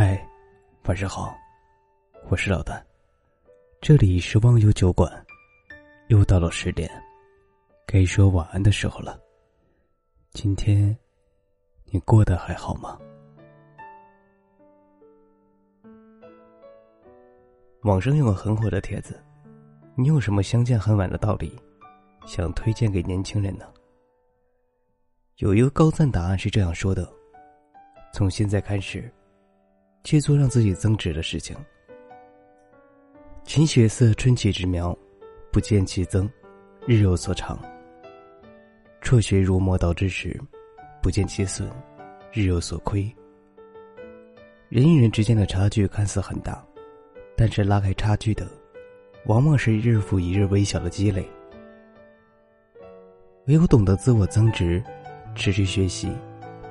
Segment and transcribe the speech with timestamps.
[0.00, 0.16] 嗨，
[0.84, 1.36] 晚上好，
[2.30, 2.80] 我是老段，
[3.80, 5.12] 这里是忘忧酒馆，
[6.06, 6.88] 又到了十点，
[7.84, 9.18] 该说晚安的时候了。
[10.30, 10.96] 今天
[11.86, 12.96] 你过得还好吗？
[17.82, 19.20] 网上有个很火的帖子，
[19.96, 21.58] 你有什么相见恨晚的道理，
[22.24, 23.66] 想推荐给年轻人呢？
[25.38, 27.12] 有一个高赞答案是这样说的：
[28.12, 29.12] 从现在开始。
[30.04, 31.56] 去做让自己增值的事情。
[33.44, 34.96] 勤学似春起之苗，
[35.50, 36.28] 不见其增，
[36.86, 37.58] 日有所长。
[39.00, 40.38] 辍学如磨刀之石，
[41.00, 41.66] 不见其损，
[42.32, 43.10] 日有所亏。
[44.68, 46.62] 人与人之间的差距看似很大，
[47.36, 48.46] 但是拉开差距的，
[49.24, 51.26] 往往是日复一日微小的积累。
[53.46, 54.82] 唯有懂得自我增值、
[55.34, 56.12] 持续学习、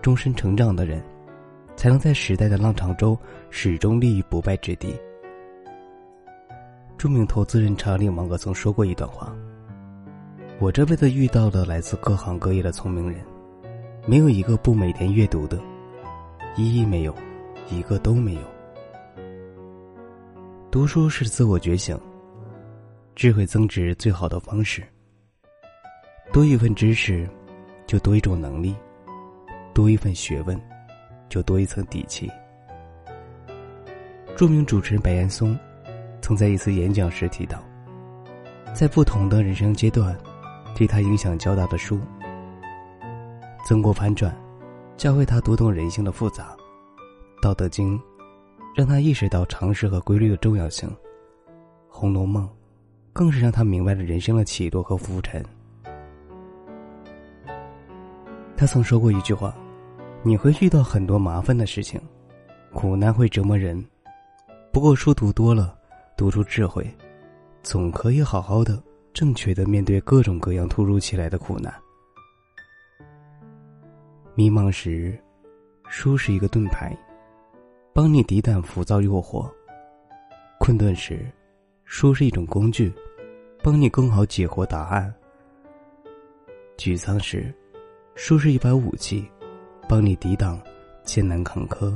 [0.00, 1.04] 终身成长的人。
[1.82, 3.18] 才能在时代的浪潮中
[3.50, 4.94] 始终立于不败之地。
[6.96, 9.34] 著名投资人查理芒格曾说过一段话
[10.62, 13.20] ：“我这辈子遇到的来自各行各业的聪明人，
[14.06, 15.60] 没有一个不每天阅读的，
[16.54, 17.12] 一一没有，
[17.68, 18.42] 一个都没有。
[20.70, 21.98] 读书是自我觉醒、
[23.16, 24.84] 智慧增值最好的方式。
[26.32, 27.28] 多一份知识，
[27.88, 28.72] 就多一种能力；
[29.74, 30.56] 多一份学问。”
[31.32, 32.30] 就多一层底气。
[34.36, 35.58] 著名主持人白岩松，
[36.20, 37.58] 曾在一次演讲时提到，
[38.74, 40.14] 在不同的人生阶段，
[40.76, 41.96] 对他影响较大的书，
[43.64, 44.30] 《曾国藩传》，
[44.98, 46.54] 教会他读懂人性的复杂；
[47.42, 47.98] 《道德经》，
[48.76, 50.86] 让他意识到常识和规律的重要性；
[51.88, 52.44] 《红楼梦》，
[53.14, 55.42] 更是让他明白了人生的起落和浮沉。
[58.54, 59.56] 他曾说过一句话。
[60.24, 62.00] 你会遇到很多麻烦的事情，
[62.72, 63.84] 苦难会折磨人。
[64.70, 65.76] 不过书读多了，
[66.16, 66.88] 读出智慧，
[67.64, 68.80] 总可以好好的、
[69.12, 71.74] 正确的面对各种各样突如其来的苦难。
[74.36, 75.18] 迷茫时，
[75.88, 76.96] 书是一个盾牌，
[77.92, 79.50] 帮你抵挡浮躁诱惑；
[80.60, 81.26] 困顿时，
[81.84, 82.92] 书是一种工具，
[83.60, 85.12] 帮你更好解惑答案；
[86.78, 87.52] 沮丧时，
[88.14, 89.28] 书是一把武器。
[89.88, 90.60] 帮你抵挡
[91.04, 91.92] 艰难坎坷。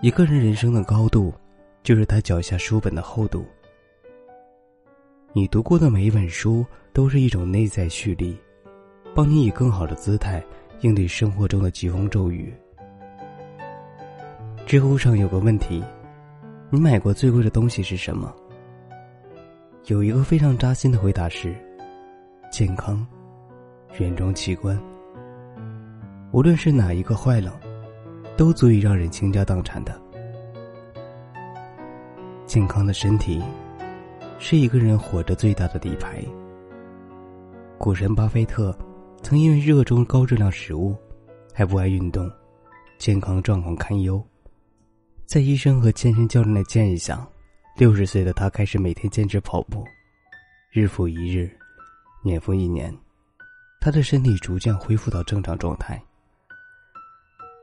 [0.00, 1.34] 一个人人生的高度，
[1.82, 3.44] 就是他脚下书本的厚度。
[5.32, 8.38] 你读过的每一本书，都是一种内在蓄力，
[9.14, 10.42] 帮你以更好的姿态
[10.80, 12.54] 应对生活中的疾风骤雨。
[14.66, 15.82] 知乎上有个问题：
[16.70, 18.34] 你买过最贵的东西是什么？
[19.86, 21.54] 有一个非常扎心的回答是：
[22.50, 23.06] 健康，
[23.98, 24.78] 原装器官。
[26.38, 27.58] 无论是哪一个坏了，
[28.36, 30.00] 都足以让人倾家荡产的。
[32.46, 33.42] 健康的身体，
[34.38, 36.24] 是一个人活着最大的底牌。
[37.76, 38.72] 股神巴菲特，
[39.20, 40.96] 曾因为热衷高质量食物，
[41.52, 42.30] 还不爱运动，
[42.98, 44.24] 健康状况堪忧。
[45.26, 47.28] 在医生和健身教练的建议下，
[47.76, 49.84] 六十岁的他开始每天坚持跑步，
[50.70, 51.50] 日复一日，
[52.22, 52.96] 年复一年，
[53.80, 56.00] 他的身体逐渐恢复到正常状态。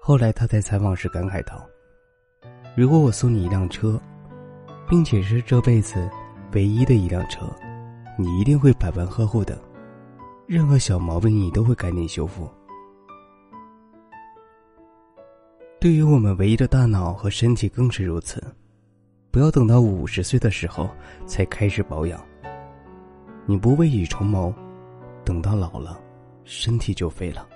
[0.07, 1.67] 后来他在采访时感慨道
[2.77, 3.99] ：“如果我送你一辆车，
[4.88, 6.07] 并且是这辈子
[6.53, 7.51] 唯一的一辆车，
[8.15, 9.59] 你一定会百般呵护的，
[10.45, 12.47] 任何小毛病你都会赶紧修复。
[15.79, 18.39] 对于我们唯一的大脑和身体更是如此，
[19.31, 20.88] 不要等到五十岁的时候
[21.25, 22.23] 才开始保养。
[23.47, 24.53] 你不未雨绸缪，
[25.23, 25.99] 等到老了，
[26.44, 27.49] 身体就废了。”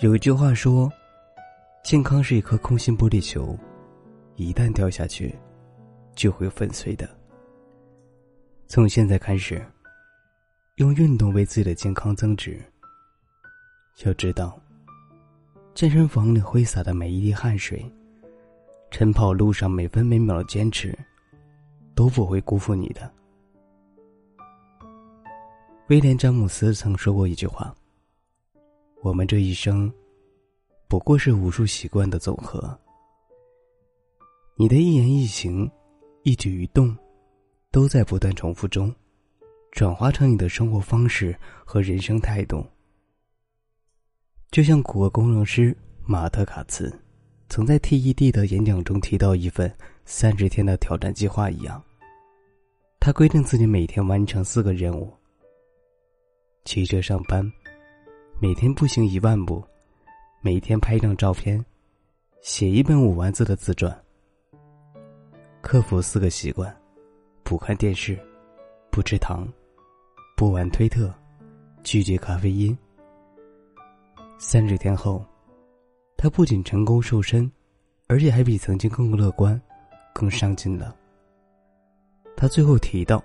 [0.00, 0.90] 有一句话说
[1.84, 3.54] ：“健康是一颗空心玻璃球，
[4.36, 5.34] 一旦掉下去，
[6.14, 7.06] 就会粉碎的。”
[8.66, 9.62] 从现在开始，
[10.76, 12.58] 用运动为自己的健康增值。
[14.02, 14.58] 要知道，
[15.74, 17.84] 健身房里挥洒的每一滴汗水，
[18.90, 20.98] 晨跑路上每分每秒的坚持，
[21.94, 23.12] 都不会辜负你的。
[25.88, 27.74] 威廉·詹姆斯曾说过一句话。
[29.02, 29.90] 我们这一生，
[30.86, 32.78] 不过是无数习惯的总和。
[34.56, 35.70] 你的一言一行、
[36.22, 36.94] 一举一动，
[37.70, 38.94] 都在不断重复中，
[39.72, 42.62] 转化成你的生活方式和人生态度。
[44.50, 45.74] 就像谷歌工程师
[46.04, 46.92] 马特·卡茨
[47.48, 49.74] 曾在 TED 的演讲中提到一份
[50.04, 51.82] 三十天的挑战计划一样，
[52.98, 55.10] 他规定自己每天完成四个任务：
[56.66, 57.50] 骑车上班。
[58.42, 59.62] 每天步行一万步，
[60.40, 61.62] 每天拍一张照片，
[62.40, 63.94] 写一本五万字的自传。
[65.60, 66.74] 克服四个习惯：
[67.42, 68.18] 不看电视，
[68.90, 69.46] 不吃糖，
[70.38, 71.12] 不玩推特，
[71.82, 72.74] 拒绝咖啡因。
[74.38, 75.22] 三十天后，
[76.16, 77.52] 他不仅成功瘦身，
[78.06, 79.60] 而且还比曾经更乐观、
[80.14, 80.96] 更上进了。
[82.38, 83.22] 他最后提到，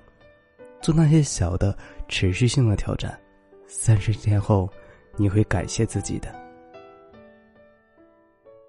[0.81, 1.73] 做那些小的、
[2.09, 3.17] 持续性的挑战，
[3.65, 4.69] 三十天后，
[5.17, 6.33] 你会感谢自己的。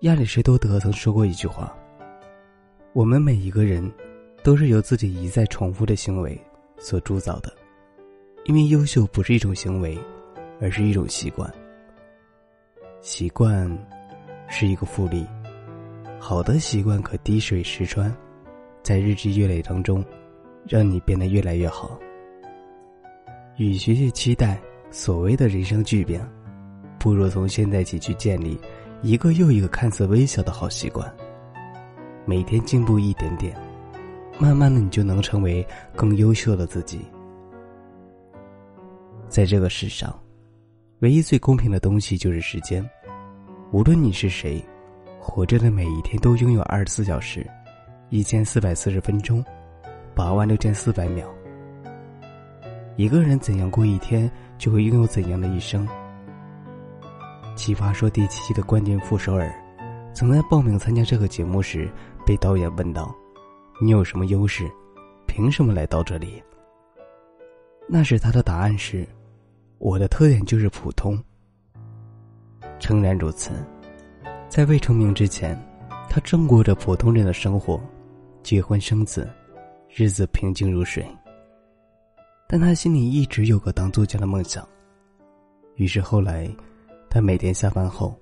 [0.00, 1.76] 亚里士多德曾说过一句话。
[2.92, 3.90] 我们每一个人，
[4.42, 6.40] 都是由自己一再重复的行为
[6.78, 7.52] 所铸造的，
[8.44, 9.98] 因为优秀不是一种行为，
[10.60, 11.52] 而是一种习惯。
[13.02, 13.70] 习惯
[14.48, 15.26] 是一个复利，
[16.18, 18.14] 好的习惯可滴水石穿，
[18.82, 20.04] 在日积月累当中，
[20.66, 21.98] 让你变得越来越好。
[23.56, 24.60] 与其去期待
[24.90, 26.26] 所谓的人生巨变，
[27.06, 28.58] 不如从现在起去建立
[29.00, 31.08] 一个又一个看似微小的好习惯。
[32.24, 33.56] 每天进步一点点，
[34.40, 35.64] 慢慢的，你就能成为
[35.94, 37.02] 更优秀的自己。
[39.28, 40.12] 在这个世上，
[40.98, 42.84] 唯一最公平的东西就是时间。
[43.70, 44.60] 无论你是谁，
[45.20, 47.46] 活着的每一天都拥有二十四小时、
[48.10, 49.44] 一千四百四十分钟、
[50.12, 51.32] 八万六千四百秒。
[52.96, 55.86] 一个人怎样过一天，就会拥有怎样的一生。
[57.56, 59.50] 奇葩说第七期的关键副首尔，
[60.14, 61.90] 曾在报名参加这个节目时。
[62.26, 63.14] 被导演问道
[63.80, 64.68] ：“你有什么优势？
[65.28, 66.42] 凭什么来到这里？”
[67.86, 69.06] 那时他的答案是
[69.78, 71.16] ：“我的特点就是普通。”
[72.80, 73.52] 诚然如此，
[74.48, 75.56] 在未成名之前，
[76.10, 77.80] 他正过着普通人的生活，
[78.42, 79.30] 结婚生子，
[79.88, 81.06] 日子平静如水。
[82.48, 84.66] 但他心里一直有个当作家的梦想。
[85.76, 86.50] 于是后来，
[87.16, 88.14] 他每天下班后，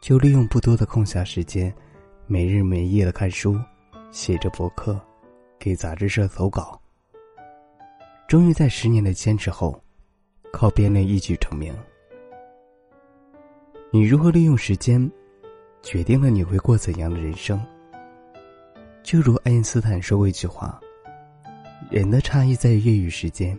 [0.00, 1.70] 就利用不多的空暇时间。
[2.26, 3.60] 没日没夜的看书，
[4.10, 4.98] 写着博客，
[5.58, 6.80] 给杂志社投稿。
[8.26, 9.78] 终于在十年的坚持后，
[10.50, 11.70] 靠编练一举成名。
[13.90, 14.98] 你如何利用时间，
[15.82, 17.62] 决定了你会过怎样的人生。
[19.02, 20.80] 就如爱因斯坦说过一句话
[21.92, 23.58] ：“人的差异在于业余时间，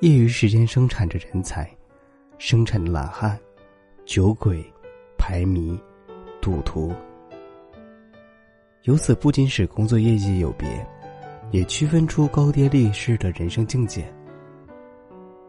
[0.00, 1.68] 业余时间生产着人才，
[2.38, 3.36] 生产着懒汉、
[4.08, 4.64] 酒鬼、
[5.18, 5.78] 牌迷、
[6.40, 6.90] 赌徒。”
[8.84, 10.66] 由此不仅使工作业绩有别，
[11.50, 14.10] 也区分出高低劣势的人生境界。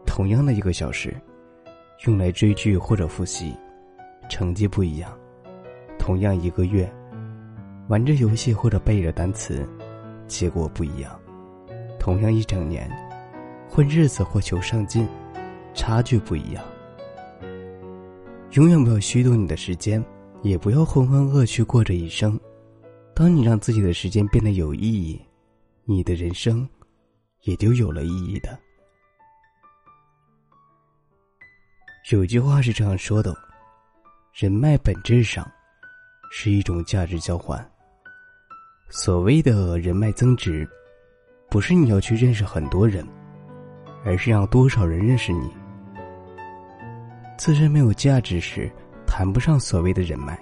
[0.04, 1.16] 同样的一个小时，
[2.04, 3.56] 用来追剧或者复习，
[4.28, 5.10] 成绩不一样；
[5.98, 6.86] 同样一个月，
[7.88, 9.66] 玩着游戏或者背着单词，
[10.26, 11.12] 结果不一样；
[11.98, 12.90] 同样一整年，
[13.70, 15.08] 混日子或求上进，
[15.72, 16.62] 差距不一样。
[18.52, 20.04] 永远不要虚度你的时间，
[20.42, 22.38] 也不要浑浑噩去过这一生。
[23.14, 25.20] 当你让自己的时间变得有意义，
[25.84, 26.68] 你的人生
[27.42, 28.58] 也就有了意义的。
[32.10, 33.36] 有句话是这样说的：
[34.34, 35.48] 人脉本质上
[36.32, 37.64] 是一种价值交换。
[38.88, 40.68] 所谓的人脉增值，
[41.48, 43.06] 不是你要去认识很多人，
[44.04, 45.59] 而是让多少人认识你。
[47.40, 48.70] 自身没有价值时，
[49.06, 50.38] 谈不上所谓的人脉。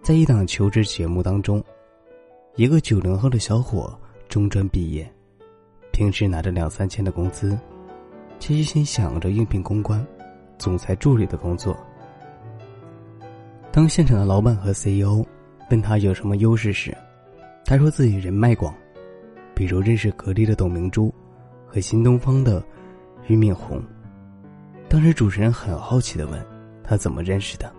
[0.00, 1.62] 在一档求职节目当中，
[2.56, 3.94] 一个九零后的小伙
[4.30, 5.06] 中专毕业，
[5.92, 7.54] 平时拿着两三千的工资，
[8.38, 10.02] 却一心想着应聘公关、
[10.56, 11.76] 总裁助理的工作。
[13.70, 15.22] 当现场的老板和 CEO
[15.70, 16.96] 问他有什么优势时，
[17.66, 18.74] 他说自己人脉广，
[19.54, 21.12] 比如认识格力的董明珠
[21.66, 22.64] 和新东方的
[23.26, 23.78] 俞敏洪。
[24.92, 26.46] 当时主持人很好奇的问
[26.84, 27.74] 他怎么认识的，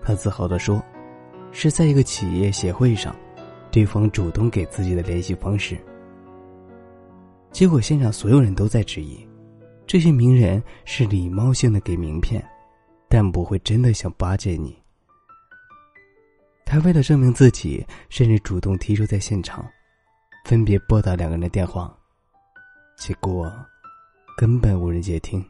[0.00, 0.80] 他自豪的说。
[1.50, 3.16] 是在一个企业协会上，
[3.72, 5.76] 对方主动给自己的联系方式。
[7.50, 9.26] 结果现场所有人都在质疑，
[9.84, 12.44] 这些名人是礼貌性的给名片，
[13.08, 14.80] 但不会真的想巴结你。
[16.64, 19.66] 他为了证明自己，甚至主动提出在现场，
[20.44, 21.92] 分别拨打两个人的电话，
[22.96, 23.50] 结果
[24.36, 25.44] 根本无人接听。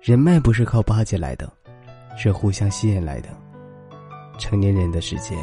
[0.00, 1.52] 人脉不是靠巴结来的，
[2.16, 3.28] 是互相吸引来的。
[4.38, 5.36] 成年人的世界，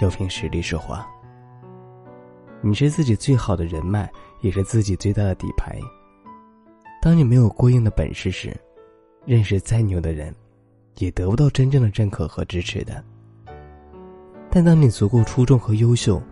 [0.00, 1.04] 要凭实力说话。
[2.60, 4.08] 你是自己最好的人脉，
[4.40, 5.80] 也是自己最大的底牌。
[7.02, 8.56] 当你没有过硬的本事时，
[9.26, 10.32] 认识再牛的人，
[10.98, 13.02] 也得不到真正的认可和支持的。
[14.48, 16.22] 但当你足够出众和优秀，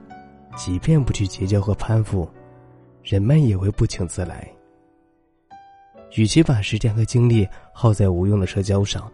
[0.56, 2.30] 即便不去结交和攀附，
[3.02, 4.48] 人脉也会不请自来。
[6.16, 9.10] 与其把时间和精力耗在无用的社交上，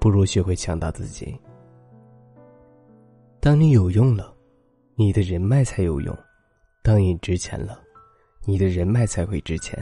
[0.00, 1.38] 不如学会强大自己。
[3.40, 4.34] 当你有用了，
[4.96, 6.14] 你的人脉才有用；
[6.82, 7.80] 当你值钱了，
[8.44, 9.78] 你的人脉才会值钱；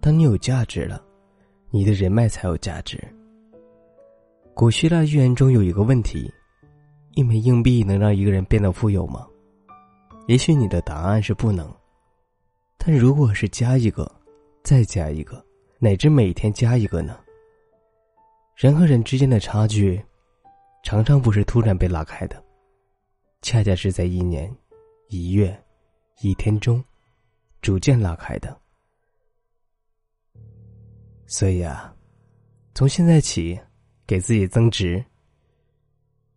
[0.00, 1.02] 当你有价值了，
[1.70, 3.02] 你的人脉才有价值。
[4.54, 6.30] 古希腊寓言中有一个问题：
[7.14, 9.26] 一枚硬币能让一个人变得富有吗？
[10.28, 11.68] 也许你的答案是不能。
[12.78, 14.08] 但如果是加一个，
[14.62, 15.44] 再加一个，
[15.78, 17.18] 乃至每天加一个呢？
[18.54, 20.02] 人和人之间的差距，
[20.82, 22.42] 常常不是突然被拉开的。
[23.40, 24.54] 恰恰是在一年、
[25.08, 25.60] 一月、
[26.20, 26.82] 一天中，
[27.60, 28.56] 逐渐拉开的。
[31.26, 31.92] 所以啊，
[32.74, 33.58] 从现在起，
[34.06, 35.04] 给自己增值。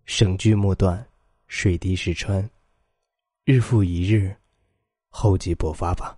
[0.05, 1.05] 省聚莫断，
[1.47, 2.47] 水滴石穿，
[3.43, 4.35] 日复一日，
[5.09, 6.17] 厚积薄发吧。